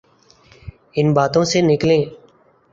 ان 0.97 1.07
باتوں 1.15 1.43
سے 1.51 1.59
نکلیں۔ 1.69 2.03